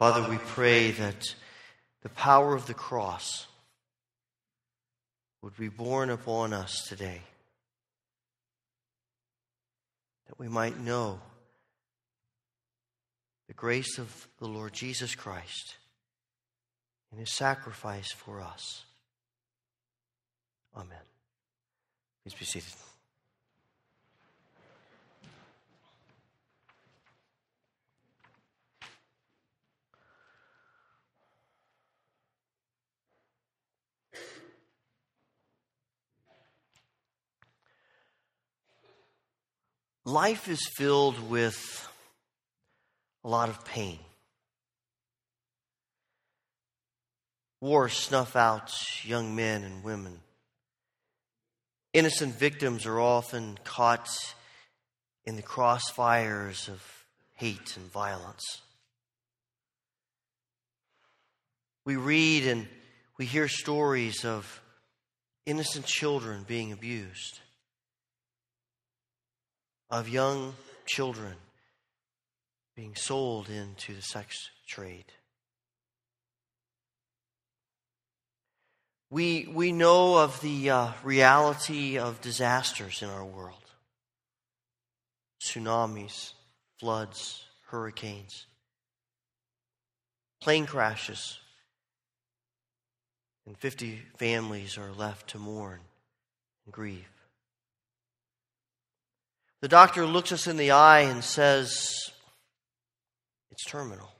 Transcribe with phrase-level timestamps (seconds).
[0.00, 1.34] Father, we pray that
[2.02, 3.46] the power of the cross
[5.42, 7.20] would be borne upon us today,
[10.26, 11.20] that we might know
[13.46, 15.76] the grace of the Lord Jesus Christ
[17.10, 18.86] and his sacrifice for us.
[20.74, 20.96] Amen.
[22.24, 22.72] Please be seated.
[40.10, 41.88] Life is filled with
[43.22, 44.00] a lot of pain.
[47.60, 48.72] Wars snuff out
[49.04, 50.18] young men and women.
[51.92, 54.08] Innocent victims are often caught
[55.26, 56.82] in the crossfires of
[57.34, 58.62] hate and violence.
[61.84, 62.66] We read and
[63.16, 64.60] we hear stories of
[65.46, 67.38] innocent children being abused,
[69.90, 70.54] of young
[70.86, 71.34] children
[72.76, 75.06] being sold into the sex trade.
[79.10, 83.56] We, we know of the uh, reality of disasters in our world
[85.42, 86.34] tsunamis,
[86.78, 88.46] floods, hurricanes,
[90.40, 91.38] plane crashes,
[93.46, 95.80] and 50 families are left to mourn
[96.66, 97.19] and grieve.
[99.60, 102.10] The doctor looks us in the eye and says,
[103.50, 104.10] It's terminal.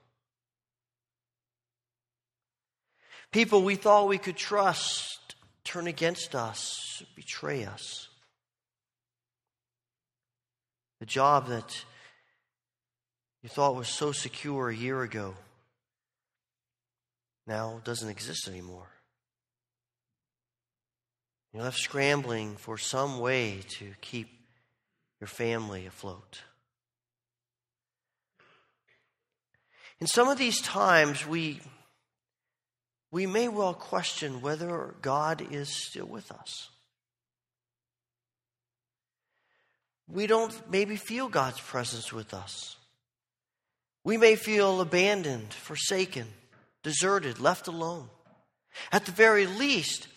[3.33, 8.09] People we thought we could trust turn against us, betray us.
[10.99, 11.85] The job that
[13.43, 15.35] you thought was so secure a year ago
[17.47, 18.89] now doesn't exist anymore.
[21.53, 24.40] You're left scrambling for some way to keep
[25.21, 26.41] your family afloat.
[30.01, 31.61] In some of these times, we
[33.13, 36.71] we may well question whether God is still with us.
[40.09, 42.77] We don't maybe feel God's presence with us.
[44.05, 46.27] We may feel abandoned, forsaken,
[46.83, 48.09] deserted, left alone.
[48.91, 50.09] At the very least,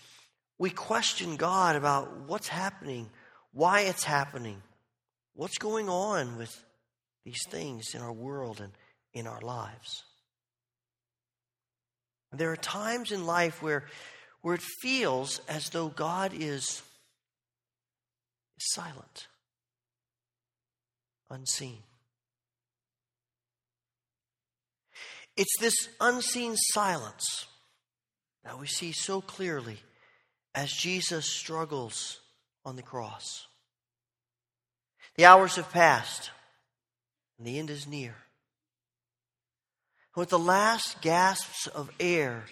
[0.57, 3.09] we question God about what's happening,
[3.51, 4.61] why it's happening,
[5.33, 6.63] what's going on with
[7.25, 8.71] these things in our world and
[9.13, 10.03] in our lives.
[12.31, 13.85] There are times in life where,
[14.41, 16.81] where it feels as though God is,
[18.57, 19.27] is silent,
[21.29, 21.83] unseen.
[25.37, 27.45] It's this unseen silence
[28.43, 29.77] that we see so clearly
[30.55, 32.19] as Jesus struggles
[32.65, 33.47] on the cross.
[35.15, 36.31] The hours have passed,
[37.37, 38.15] and the end is near.
[40.15, 42.45] With the last gasps of air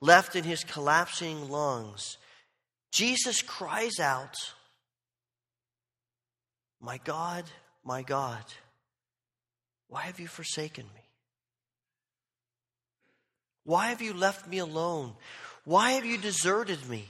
[0.00, 2.16] left in his collapsing lungs,
[2.92, 4.36] Jesus cries out,
[6.80, 7.44] My God,
[7.84, 8.44] my God,
[9.88, 11.02] why have you forsaken me?
[13.64, 15.14] Why have you left me alone?
[15.64, 17.06] Why have you deserted me?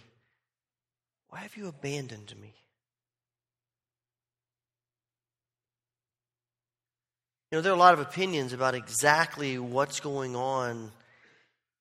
[1.29, 2.55] Why have you abandoned me?
[7.51, 10.93] You know, there are a lot of opinions about exactly what's going on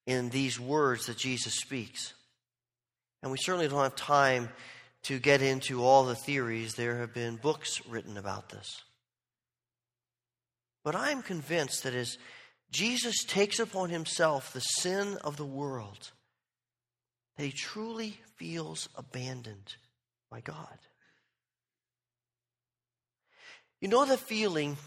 [0.06, 2.14] in these words that Jesus speaks.
[3.22, 4.50] And we certainly don't have time
[5.04, 6.76] to get into all the theories.
[6.76, 8.82] There have been books written about this.
[10.86, 12.18] But I'm convinced that as
[12.72, 16.12] Jesus takes upon himself the sin of the world,
[17.36, 19.76] that he truly feels abandoned
[20.32, 20.78] by God.
[23.82, 24.78] You know the feeling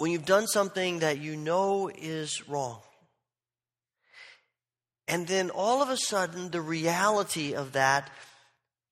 [0.00, 2.80] when you've done something that you know is wrong.
[5.06, 8.10] And then all of a sudden, the reality of that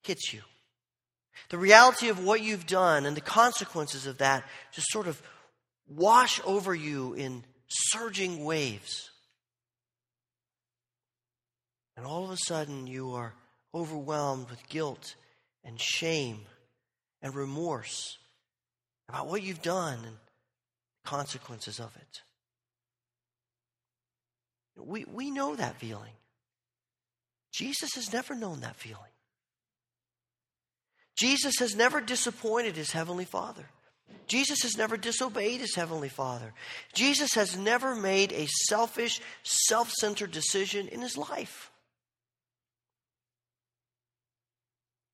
[0.03, 0.41] hits you.
[1.49, 5.19] The reality of what you've done and the consequences of that just sort of
[5.87, 9.09] wash over you in surging waves.
[11.97, 13.33] And all of a sudden, you are
[13.73, 15.15] overwhelmed with guilt
[15.63, 16.41] and shame
[17.23, 18.19] and remorse
[19.07, 20.15] about what you've done and
[21.09, 22.21] consequences of it.
[24.77, 26.13] We, we know that feeling.
[27.51, 29.11] Jesus has never known that feeling.
[31.17, 33.65] Jesus has never disappointed his heavenly Father.
[34.27, 36.53] Jesus has never disobeyed his heavenly Father.
[36.93, 41.71] Jesus has never made a selfish, self centered decision in his life.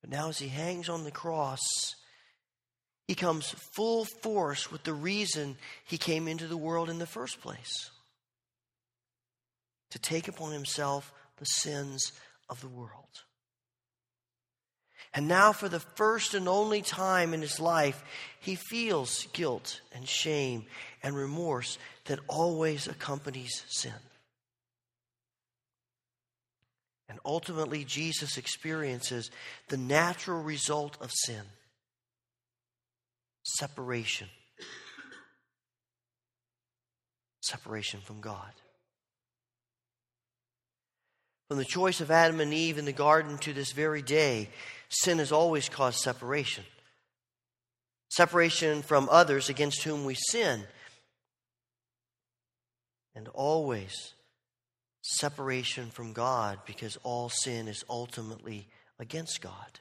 [0.02, 1.62] But now, as he hangs on the cross,
[3.08, 7.40] he comes full force with the reason he came into the world in the first
[7.42, 7.92] place
[9.92, 12.12] to take upon himself the sins
[12.50, 12.90] of the world.
[15.14, 18.04] And now, for the first and only time in his life,
[18.42, 20.66] he feels guilt and shame
[21.02, 23.94] and remorse that always accompanies sin.
[27.08, 29.32] And ultimately, Jesus experiences
[29.70, 31.44] the natural result of sin
[33.58, 34.28] separation.
[37.42, 38.52] Separation from God.
[41.48, 44.50] From the choice of Adam and Eve in the garden to this very day,
[44.90, 46.64] sin has always caused separation.
[48.10, 50.64] Separation from others against whom we sin.
[53.14, 54.14] And always
[55.02, 58.68] separation from God because all sin is ultimately
[59.00, 59.80] against God.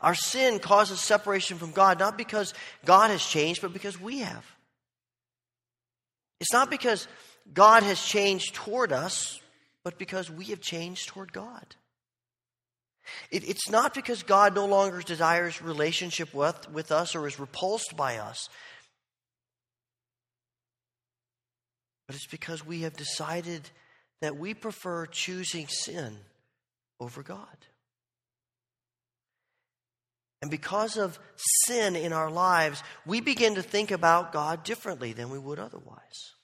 [0.00, 2.54] Our sin causes separation from God not because
[2.84, 4.44] God has changed, but because we have.
[6.40, 7.08] It's not because
[7.52, 9.40] God has changed toward us,
[9.82, 11.76] but because we have changed toward God.
[13.30, 17.96] It, it's not because God no longer desires relationship with, with us or is repulsed
[17.96, 18.48] by us,
[22.06, 23.68] but it's because we have decided
[24.20, 26.16] that we prefer choosing sin
[27.00, 27.56] over God.
[30.44, 31.18] And because of
[31.64, 36.34] sin in our lives, we begin to think about God differently than we would otherwise.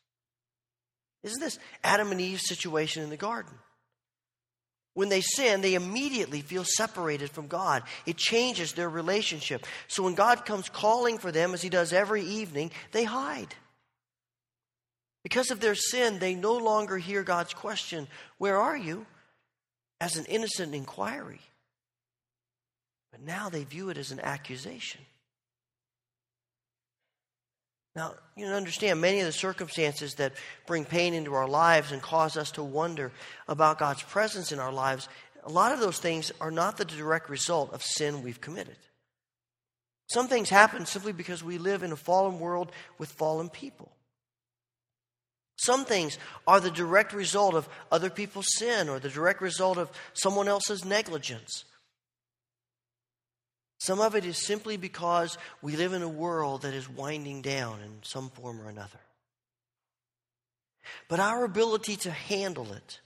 [1.23, 3.53] Isn't this Adam and Eve's situation in the garden?
[4.95, 7.83] When they sin, they immediately feel separated from God.
[8.07, 9.67] It changes their relationship.
[9.87, 13.55] So when God comes calling for them, as He does every evening, they hide.
[15.25, 18.09] Because of their sin, they no longer hear God's question,
[18.39, 19.05] Where are you?
[20.01, 21.43] as an innocent inquiry.
[23.11, 25.01] But now they view it as an accusation.
[27.97, 30.35] Now, you understand many of the circumstances that
[30.67, 33.11] bring pain into our lives and cause us to wonder
[33.49, 35.09] about God's presence in our lives,
[35.43, 38.77] a lot of those things are not the direct result of sin we've committed.
[40.09, 43.91] Some things happen simply because we live in a fallen world with fallen people.
[45.57, 49.91] Some things are the direct result of other people's sin or the direct result of
[50.15, 51.65] someone else's negligence.
[53.81, 57.81] Some of it is simply because we live in a world that is winding down
[57.81, 59.01] in some form or another.
[61.09, 63.01] But our ability to handle it,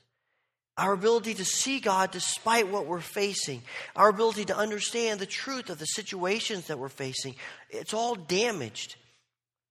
[0.77, 3.63] our ability to see God despite what we're facing,
[3.95, 7.37] our ability to understand the truth of the situations that we're facing,
[7.71, 8.97] it's all damaged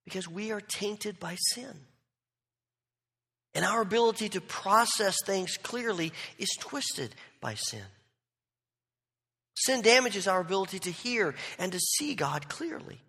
[0.05, 1.73] because we are tainted by sin.
[3.53, 7.83] And our ability to process things clearly is twisted by sin.
[9.55, 12.99] Sin damages our ability to hear and to see God clearly.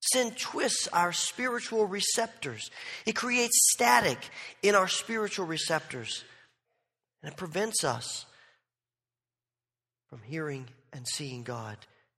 [0.00, 2.70] Sin twists our spiritual receptors.
[3.04, 4.18] It creates static
[4.62, 6.24] in our spiritual receptors.
[7.22, 8.26] And it prevents us
[10.08, 11.76] from hearing and seeing God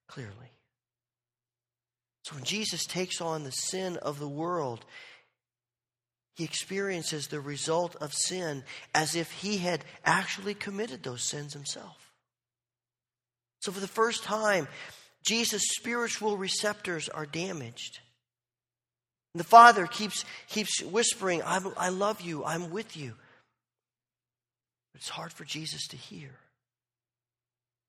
[0.09, 0.35] clearly.
[2.25, 4.85] So when Jesus takes on the sin of the world,
[6.37, 8.63] he experiences the result of sin
[8.95, 12.10] as if he had actually committed those sins himself.
[13.61, 14.69] So, for the first time,
[15.25, 18.01] Jesus' spiritual receptors are damaged.
[19.35, 23.15] And the Father keeps, keeps whispering, I love you, I'm with you.
[24.93, 26.31] But it's hard for Jesus to hear.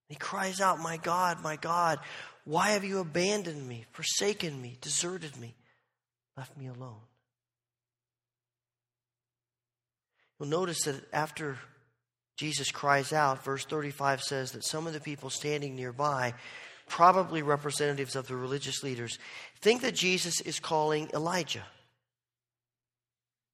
[0.09, 1.99] He cries out, My God, my God,
[2.43, 5.55] why have you abandoned me, forsaken me, deserted me,
[6.35, 6.99] left me alone?
[10.37, 11.57] You'll notice that after
[12.41, 16.33] Jesus cries out, verse 35 says that some of the people standing nearby,
[16.88, 19.19] probably representatives of the religious leaders,
[19.60, 21.63] think that Jesus is calling Elijah.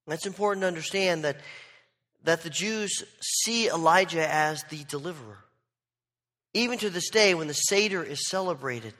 [0.06, 1.36] It's important to understand that,
[2.24, 5.36] that the Jews see Elijah as the deliverer.
[6.54, 8.94] Even to this day, when the Seder is celebrated,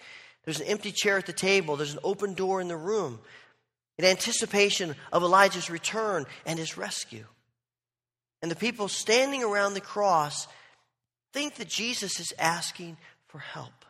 [0.45, 3.21] there's an empty chair at the table, there's an open door in the room
[3.97, 7.25] in anticipation of Elijah's return and his rescue.
[8.43, 10.47] And the people standing around the cross
[11.33, 13.85] think that Jesus is asking for help.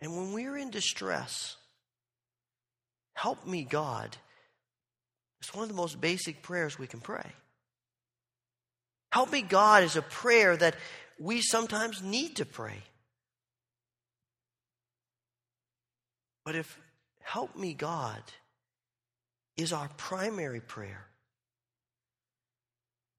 [0.00, 1.56] And when we're in distress,
[3.14, 4.16] help me, God,
[5.40, 7.32] it's one of the most basic prayers we can pray.
[9.10, 10.76] Help me, God, is a prayer that
[11.18, 12.82] we sometimes need to pray.
[16.44, 16.78] But if
[17.22, 18.22] help me, God,
[19.56, 21.06] is our primary prayer,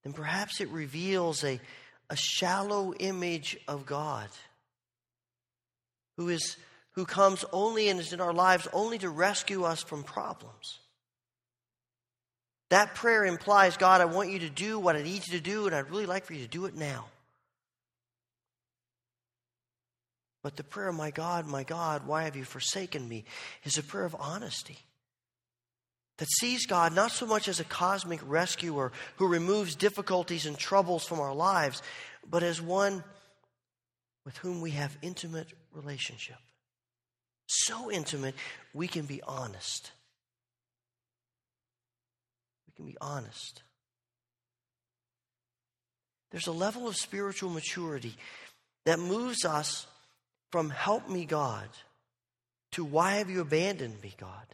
[0.07, 1.59] then perhaps it reveals a,
[2.09, 4.29] a shallow image of God
[6.15, 6.55] who is
[6.93, 10.79] who comes only and is in our lives only to rescue us from problems.
[12.69, 15.65] That prayer implies, God, I want you to do what I need you to do,
[15.65, 17.07] and I'd really like for you to do it now.
[20.41, 23.25] But the prayer, my God, my God, why have you forsaken me,
[23.65, 24.77] is a prayer of honesty
[26.17, 31.05] that sees God not so much as a cosmic rescuer who removes difficulties and troubles
[31.05, 31.81] from our lives,
[32.29, 33.03] but as one
[34.25, 36.37] with whom we have intimate relationship.
[37.47, 38.35] So intimate,
[38.73, 39.91] we can be honest.
[42.67, 43.61] We can be honest.
[46.31, 48.17] There's a level of spiritual maturity
[48.85, 49.87] that moves us
[50.51, 51.69] from help me, God,
[52.73, 54.45] to why have you abandoned me, God?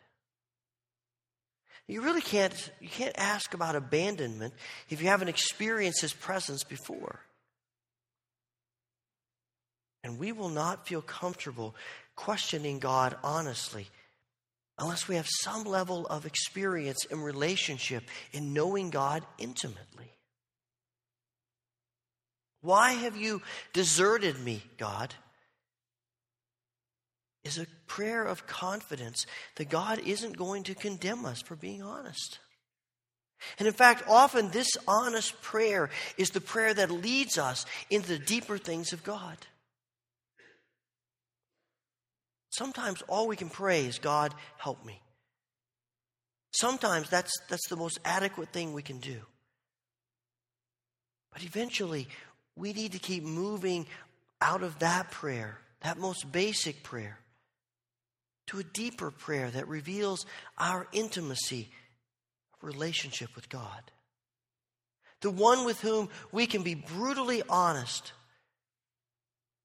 [1.87, 4.53] You really can't, you can't ask about abandonment
[4.89, 7.19] if you haven't experienced His presence before.
[10.03, 11.75] And we will not feel comfortable
[12.15, 13.87] questioning God honestly
[14.77, 20.11] unless we have some level of experience in relationship in knowing God intimately.
[22.61, 23.41] Why have you
[23.73, 25.13] deserted me, God?
[27.45, 32.39] Is a prayer of confidence that God isn't going to condemn us for being honest.
[33.59, 38.19] And in fact, often this honest prayer is the prayer that leads us into the
[38.19, 39.37] deeper things of God.
[42.49, 45.01] Sometimes all we can pray is, God, help me.
[46.51, 49.19] Sometimes that's, that's the most adequate thing we can do.
[51.33, 52.07] But eventually,
[52.55, 53.87] we need to keep moving
[54.39, 57.17] out of that prayer, that most basic prayer,
[58.47, 60.25] to a deeper prayer that reveals
[60.57, 61.69] our intimacy
[62.61, 63.91] relationship with God.
[65.21, 68.11] The one with whom we can be brutally honest,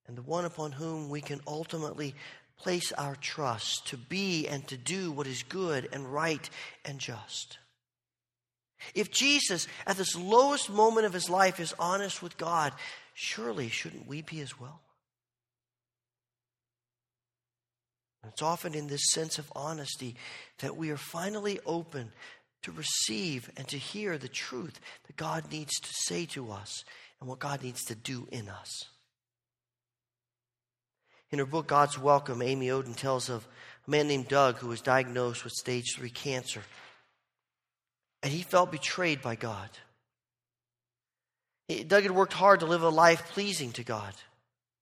[0.07, 2.15] and the one upon whom we can ultimately
[2.57, 6.49] place our trust to be and to do what is good and right
[6.85, 7.57] and just.
[8.95, 12.73] If Jesus, at this lowest moment of his life, is honest with God,
[13.13, 14.81] surely shouldn't we be as well?
[18.29, 20.15] It's often in this sense of honesty
[20.59, 22.11] that we are finally open
[22.63, 26.83] to receive and to hear the truth that God needs to say to us
[27.19, 28.83] and what God needs to do in us.
[31.31, 33.47] In her book, God's Welcome, Amy Oden tells of
[33.87, 36.61] a man named Doug who was diagnosed with stage three cancer.
[38.23, 39.69] And he felt betrayed by God.
[41.87, 44.13] Doug had worked hard to live a life pleasing to God.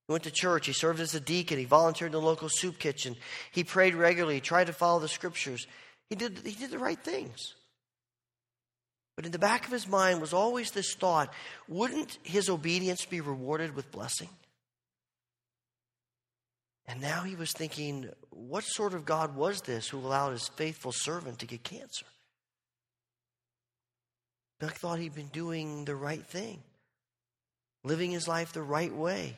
[0.08, 0.68] He went to church.
[0.68, 1.60] He served as a deacon.
[1.60, 3.16] He volunteered in the local soup kitchen.
[3.52, 4.36] He prayed regularly.
[4.36, 5.68] He tried to follow the scriptures.
[6.10, 7.56] He did, he did the right things.
[9.18, 11.34] But in the back of his mind was always this thought
[11.68, 14.30] wouldn't his obedience be rewarded with blessing?
[16.88, 20.94] And now he was thinking, what sort of God was this who allowed his faithful
[20.94, 22.06] servant to get cancer?
[24.60, 26.64] Doug thought he'd been doing the right thing,
[27.84, 29.36] living his life the right way.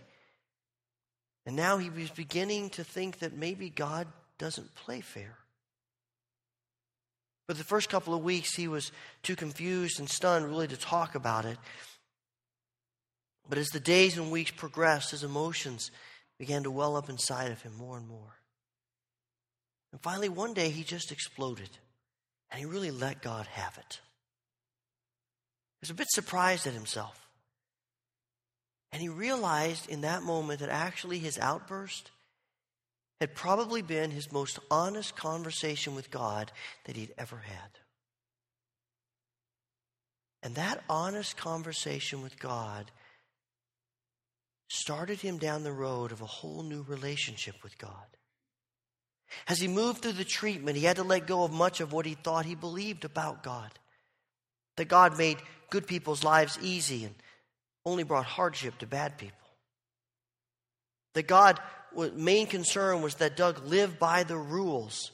[1.50, 4.06] And now he was beginning to think that maybe God
[4.38, 5.36] doesn't play fair.
[7.48, 8.92] But the first couple of weeks, he was
[9.24, 11.58] too confused and stunned really to talk about it.
[13.50, 15.90] But as the days and weeks progressed, his emotions
[16.38, 18.36] began to well up inside of him more and more.
[19.92, 21.72] And finally, one day, he just exploded,
[22.52, 24.00] and he really let God have it.
[25.80, 27.28] He was a bit surprised at himself.
[28.92, 32.12] And he realized in that moment that actually his outburst
[33.20, 36.52] had probably been his most honest conversation with God
[36.86, 37.80] that he'd ever had.
[40.42, 42.90] And that honest conversation with God
[44.70, 47.94] started him down the road of a whole new relationship with God.
[49.48, 52.06] As he moved through the treatment, he had to let go of much of what
[52.06, 53.72] he thought he believed about God.
[54.78, 55.38] That God made
[55.70, 57.16] good people's lives easy and
[57.86, 59.38] only brought hardship to bad people.
[61.14, 61.60] That God's
[62.16, 65.12] main concern was that Doug live by the rules.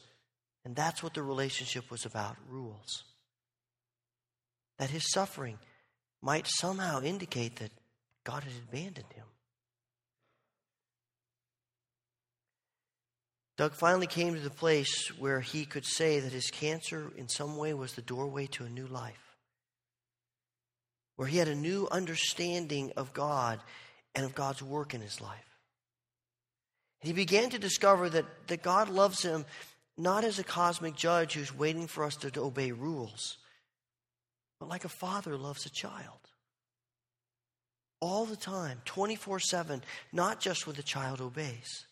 [0.66, 3.04] And that's what the relationship was about rules.
[4.80, 5.58] That his suffering
[6.22, 7.72] might somehow indicate that
[8.24, 9.26] God had abandoned him.
[13.58, 17.56] Doug finally came to the place where he could say that his cancer, in some
[17.56, 19.25] way, was the doorway to a new life,
[21.16, 23.60] where he had a new understanding of God
[24.14, 25.60] and of God's work in his life.
[27.02, 29.46] He began to discover that, that God loves him
[29.98, 33.38] not as a cosmic judge who's waiting for us to, to obey rules,
[34.60, 36.20] but like a father loves a child.
[38.02, 41.86] All the time, 24 7, not just when the child obeys.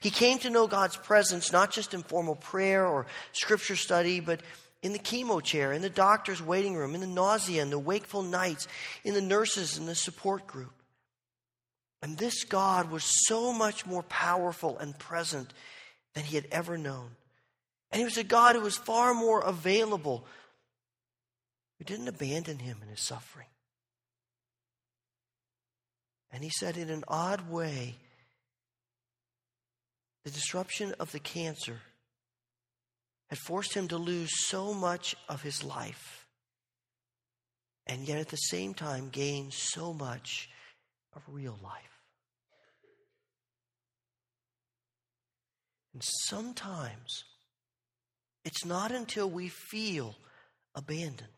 [0.00, 4.40] He came to know God's presence not just in formal prayer or scripture study, but
[4.82, 8.22] in the chemo chair, in the doctor's waiting room, in the nausea and the wakeful
[8.22, 8.66] nights,
[9.04, 10.72] in the nurses and the support group.
[12.02, 15.52] And this God was so much more powerful and present
[16.14, 17.10] than he had ever known.
[17.92, 20.24] And he was a God who was far more available,
[21.78, 23.46] who didn't abandon him in his suffering.
[26.32, 27.96] And he said, in an odd way,
[30.24, 31.80] the disruption of the cancer
[33.30, 36.26] had forced him to lose so much of his life,
[37.86, 40.50] and yet at the same time gain so much
[41.14, 42.00] of real life.
[45.94, 47.24] And sometimes
[48.44, 50.16] it's not until we feel
[50.74, 51.28] abandoned,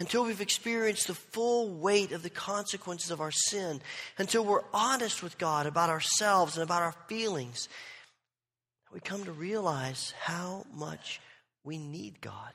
[0.00, 3.80] until we've experienced the full weight of the consequences of our sin,
[4.16, 7.68] until we're honest with God about ourselves and about our feelings,
[8.92, 11.20] we come to realize how much
[11.64, 12.52] we need God.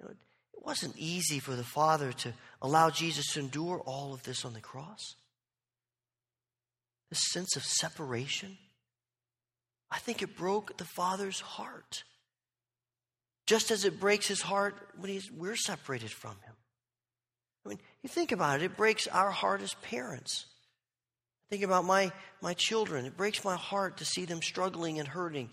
[0.00, 4.22] You know, it wasn't easy for the Father to allow Jesus to endure all of
[4.22, 5.16] this on the cross
[7.14, 8.58] this sense of separation,
[9.88, 12.02] I think it broke the Father's heart.
[13.46, 16.54] Just as it breaks his heart when we're separated from him.
[17.64, 20.46] I mean, you think about it, it breaks our heart as parents.
[21.50, 22.10] Think about my,
[22.40, 23.04] my children.
[23.04, 25.50] It breaks my heart to see them struggling and hurting.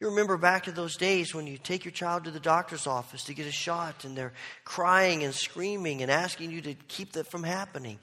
[0.00, 3.24] You remember back to those days when you take your child to the doctor's office
[3.24, 4.32] to get a shot and they're
[4.64, 7.98] crying and screaming and asking you to keep that from happening.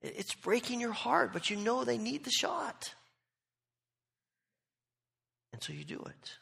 [0.00, 2.94] It's breaking your heart, but you know they need the shot.
[5.52, 6.32] And so you do it.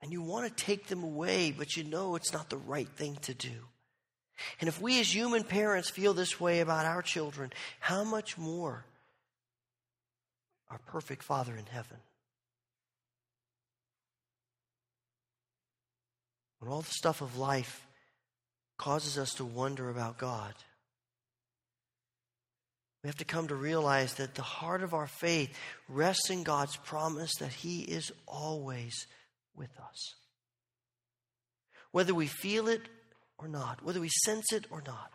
[0.00, 3.16] And you want to take them away, but you know it's not the right thing
[3.22, 3.68] to do.
[4.60, 8.84] And if we as human parents feel this way about our children, how much more
[10.70, 11.98] our perfect Father in heaven?
[16.58, 17.86] When all the stuff of life
[18.78, 20.54] causes us to wonder about God,
[23.02, 25.52] we have to come to realize that the heart of our faith
[25.88, 29.08] rests in God's promise that He is always
[29.56, 30.14] with us.
[31.90, 32.82] Whether we feel it
[33.42, 35.10] or not, whether we sense it or not.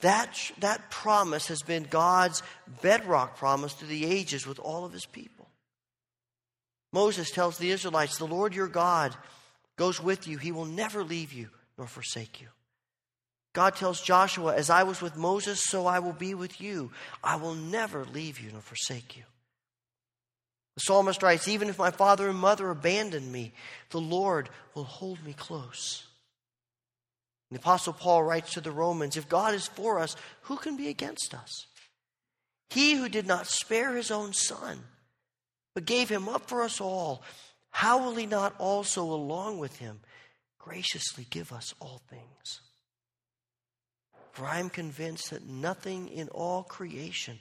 [0.00, 2.42] That, that promise has been God's
[2.82, 5.48] bedrock promise through the ages with all of His people.
[6.92, 9.14] Moses tells the Israelites, The Lord your God
[9.76, 12.48] goes with you, He will never leave you nor forsake you.
[13.52, 16.90] God tells Joshua, As I was with Moses, so I will be with you.
[17.24, 19.24] I will never leave you nor forsake you.
[20.76, 23.52] The psalmist writes, Even if my father and mother abandon me,
[23.90, 26.06] the Lord will hold me close.
[27.50, 30.88] The Apostle Paul writes to the Romans, If God is for us, who can be
[30.88, 31.66] against us?
[32.70, 34.80] He who did not spare his own son,
[35.74, 37.22] but gave him up for us all,
[37.70, 40.00] how will he not also, along with him,
[40.58, 42.60] graciously give us all things?
[44.32, 47.38] For I am convinced that nothing in all creation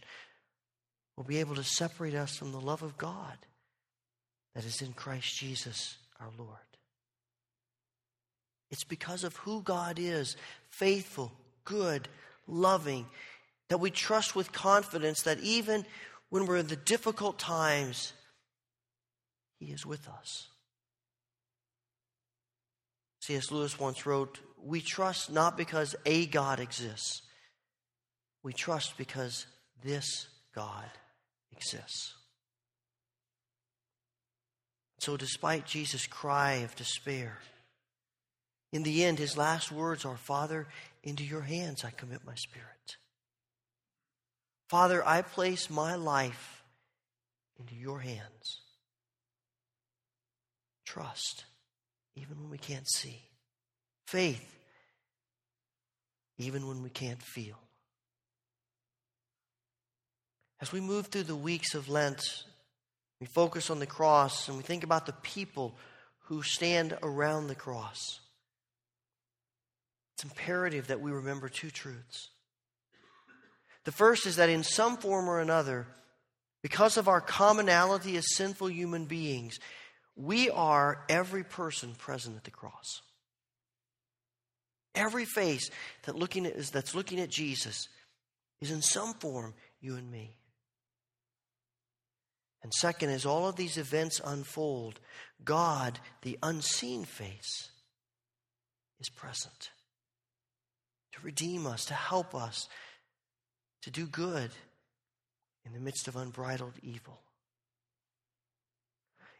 [1.17, 3.37] will be able to separate us from the love of God
[4.53, 6.49] that is in Christ Jesus our Lord.
[8.75, 10.35] It's because of who God is
[10.69, 11.31] faithful,
[11.63, 12.09] good,
[12.45, 13.05] loving
[13.69, 15.85] that we trust with confidence that even
[16.27, 18.11] when we're in the difficult times,
[19.59, 20.49] He is with us.
[23.21, 23.49] C.S.
[23.49, 27.21] Lewis once wrote, we trust not because a God exists,
[28.43, 29.47] we trust because
[29.85, 30.91] this God
[31.53, 32.13] exists.
[34.99, 37.39] So, despite Jesus' cry of despair,
[38.75, 40.67] in the end, his last words are Father,
[41.01, 42.97] into your hands I commit my spirit.
[44.67, 46.61] Father, I place my life
[47.57, 48.59] into your hands.
[50.85, 51.45] Trust,
[52.17, 53.21] even when we can't see.
[54.07, 54.45] Faith,
[56.37, 57.57] even when we can't feel.
[60.59, 62.43] As we move through the weeks of Lent,
[63.21, 65.77] we focus on the cross and we think about the people
[66.25, 68.19] who stand around the cross.
[70.15, 72.29] It's imperative that we remember two truths.
[73.83, 75.87] The first is that in some form or another,
[76.61, 79.59] because of our commonality as sinful human beings,
[80.15, 83.01] we are every person present at the cross.
[84.95, 85.69] Every face
[86.03, 87.89] that looking at, that's looking at Jesus
[88.61, 90.37] is in some form you and me.
[92.63, 95.01] And second, as all of these events unfold,
[95.43, 97.69] God, the unseen face,
[99.01, 99.71] is present
[101.15, 102.67] to redeem us, to help us,
[103.81, 104.51] to do good
[105.65, 107.19] in the midst of unbridled evil.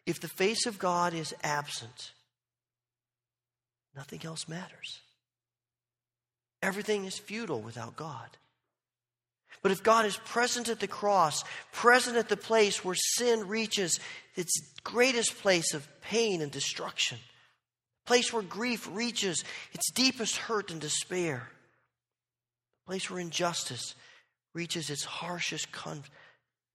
[0.06, 2.12] If the face of God is absent,
[3.96, 5.02] nothing else matters.
[6.62, 8.30] Everything is futile without God.
[9.62, 14.00] But if God is present at the cross, present at the place where sin reaches
[14.36, 14.52] its
[14.84, 17.18] greatest place of pain and destruction,
[18.06, 21.50] place where grief reaches its deepest hurt and despair,
[22.86, 23.96] place where injustice
[24.54, 26.04] reaches its harshest con-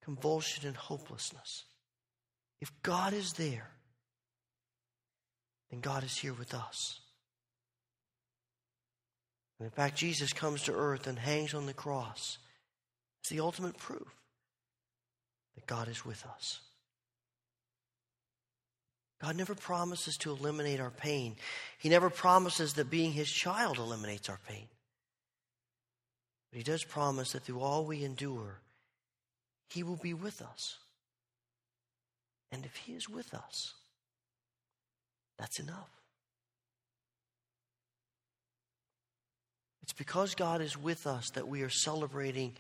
[0.05, 1.65] convulsion and hopelessness.
[2.61, 3.71] If God is there,
[5.71, 7.01] then God is here with us.
[9.59, 12.39] And in fact, Jesus comes to earth and hangs on the cross.
[13.21, 14.09] It's the ultimate proof
[15.55, 16.61] that God is with us.
[19.23, 21.37] God never promises to eliminate our pain.
[21.79, 24.67] He never promises that being His child eliminates our pain.
[26.51, 28.61] But He does promise that through all we endure,
[29.71, 30.79] He will be with us.
[32.53, 33.75] And if He is with us,
[35.39, 35.89] that's enough.
[39.83, 42.53] It's because God is with us that we are celebrating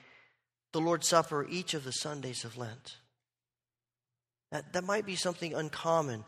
[0.73, 2.97] the Lord's Supper each of the Sundays of Lent.
[4.51, 6.25] That, that might be something uncommon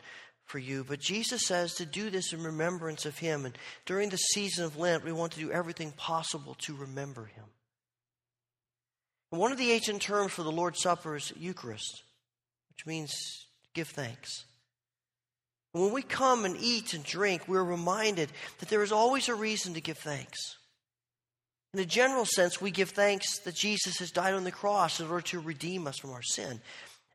[0.53, 3.47] for you, but Jesus says to do this in remembrance of Him.
[3.47, 7.45] And during the season of Lent, we want to do everything possible to remember Him.
[9.33, 12.03] And one of the ancient terms for the Lord's Supper is Eucharist,
[12.69, 13.11] which means
[13.73, 14.45] give thanks.
[15.73, 19.35] And when we come and eat and drink, we're reminded that there is always a
[19.35, 20.39] reason to give thanks.
[21.73, 25.09] In a general sense, we give thanks that Jesus has died on the cross in
[25.09, 26.61] order to redeem us from our sin.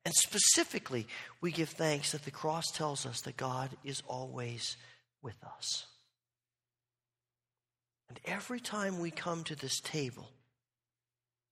[0.07, 1.05] And specifically,
[1.41, 4.77] we give thanks that the cross tells us that God is always
[5.21, 5.85] with us.
[8.07, 10.29] And every time we come to this table,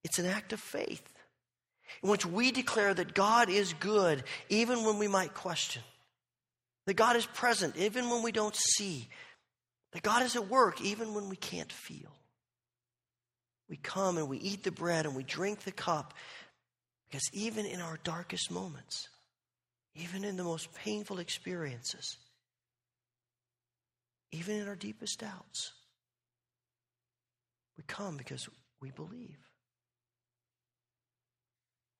[0.06, 1.04] it's an act of faith
[2.02, 5.84] in which we declare that God is good even when we might question,
[6.86, 9.10] that God is present even when we don't see,
[9.92, 12.16] that God is at work even when we can't feel.
[13.68, 16.14] We come and we eat the bread and we drink the cup
[17.10, 19.10] because even in our darkest moments,
[19.96, 22.18] even in the most painful experiences,
[24.32, 25.72] even in our deepest doubts,
[27.78, 28.48] we come because
[28.82, 29.38] we believe.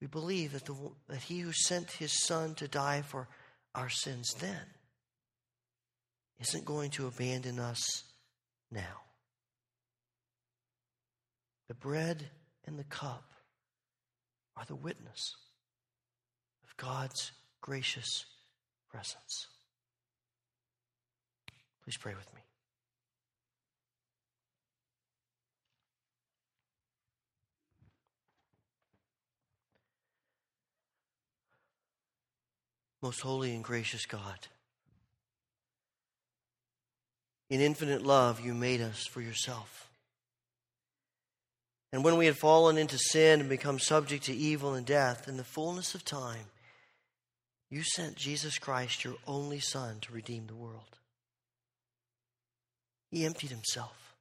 [0.02, 0.76] We believe that, the,
[1.08, 3.28] that He who sent His Son to die for
[3.74, 4.66] our sins then
[6.40, 8.04] isn't going to abandon us
[8.72, 9.02] now.
[11.68, 12.30] The bread
[12.66, 13.35] and the cup
[14.58, 15.36] are the witness
[16.64, 18.26] of God's gracious
[18.90, 19.48] presence.
[21.84, 22.42] Please pray with me.
[33.02, 34.48] Most holy and gracious God,
[37.52, 39.85] in infinite love, you made us for yourself.
[41.96, 45.38] And when we had fallen into sin and become subject to evil and death, in
[45.38, 46.48] the fullness of time,
[47.70, 50.98] you sent Jesus Christ, your only Son, to redeem the world.
[53.12, 54.14] He emptied himself,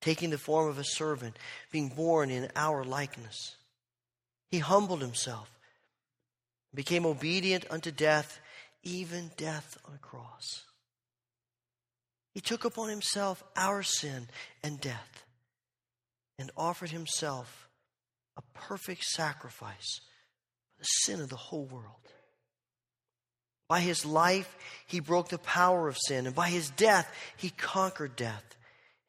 [0.00, 1.38] taking the form of a servant,
[1.70, 3.54] being born in our likeness.
[4.50, 5.48] He humbled himself,
[6.74, 8.40] became obedient unto death,
[8.82, 10.64] even death on a cross.
[12.32, 14.26] He took upon himself our sin
[14.64, 15.24] and death
[16.38, 17.68] and offered himself
[18.36, 20.00] a perfect sacrifice
[20.74, 22.08] for the sin of the whole world.
[23.68, 28.16] By his life, he broke the power of sin, and by his death, he conquered
[28.16, 28.56] death.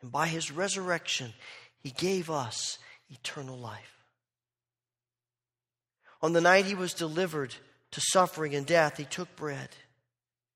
[0.01, 1.33] And by his resurrection,
[1.83, 2.77] he gave us
[3.09, 4.03] eternal life.
[6.21, 7.53] On the night he was delivered
[7.91, 9.69] to suffering and death, he took bread,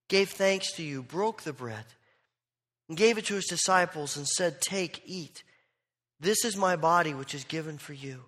[0.08, 1.86] gave thanks to you, broke the bread,
[2.88, 5.43] and gave it to his disciples, and said, Take, eat.
[6.19, 8.23] This is my body, which is given for you.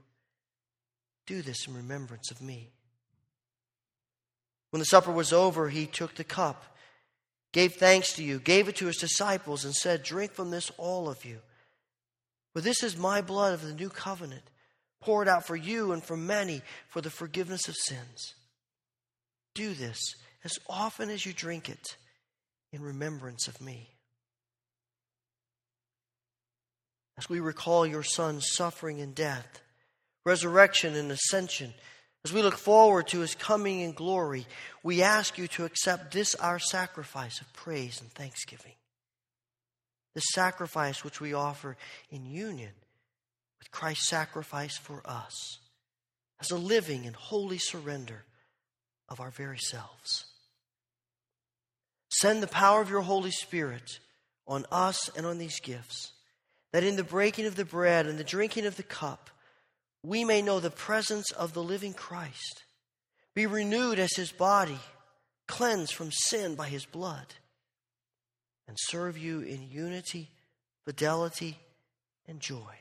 [1.28, 2.70] Do this in remembrance of me.
[4.72, 6.78] When the supper was over, he took the cup,
[7.52, 11.10] gave thanks to you, gave it to his disciples, and said, Drink from this, all
[11.10, 11.40] of you.
[12.54, 14.44] For this is my blood of the new covenant,
[15.02, 18.36] poured out for you and for many for the forgiveness of sins.
[19.54, 20.00] Do this
[20.44, 21.98] as often as you drink it
[22.72, 23.90] in remembrance of me.
[27.22, 29.62] As we recall your Son's suffering and death,
[30.26, 31.72] resurrection and ascension,
[32.26, 34.48] as we look forward to his coming in glory,
[34.82, 38.74] we ask you to accept this our sacrifice of praise and thanksgiving.
[40.16, 41.78] This sacrifice which we offer
[42.10, 42.72] in union
[43.60, 45.60] with Christ's sacrifice for us
[46.40, 48.24] as a living and holy surrender
[49.10, 50.26] of our very selves.
[52.10, 54.00] Send the power of your Holy Spirit
[54.48, 56.14] on us and on these gifts,
[56.72, 59.30] that in the breaking of the bread and the drinking of the cup,
[60.04, 62.64] we may know the presence of the living Christ,
[63.36, 64.80] be renewed as his body,
[65.48, 67.36] cleansed from sin by his blood,
[68.68, 70.30] and serve you in unity,
[70.86, 71.58] fidelity,
[72.28, 72.76] and joy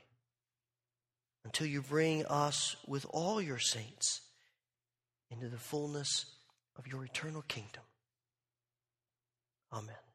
[1.44, 4.20] until you bring us with all your saints
[5.30, 6.26] into the fullness
[6.76, 7.82] of your eternal kingdom.
[9.72, 10.09] Amen.